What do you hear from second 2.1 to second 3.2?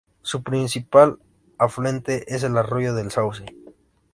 es el Arroyo del